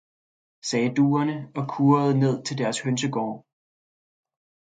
sagde 0.69 0.93
duerne, 0.97 1.35
og 1.55 1.63
kurrede 1.71 2.19
ned 2.19 2.43
til 2.45 2.57
deres 2.57 2.81
hønsegård. 2.83 3.45